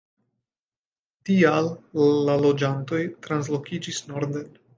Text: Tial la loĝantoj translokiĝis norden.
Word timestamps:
Tial 1.29 1.69
la 2.29 2.39
loĝantoj 2.47 3.03
translokiĝis 3.29 4.03
norden. 4.15 4.51